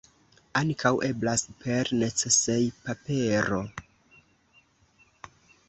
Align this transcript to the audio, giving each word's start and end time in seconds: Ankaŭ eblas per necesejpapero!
Ankaŭ 0.61 0.91
eblas 1.09 1.43
per 1.65 1.91
necesejpapero! 1.99 3.61